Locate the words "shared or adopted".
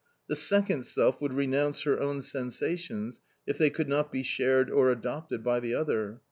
4.23-5.43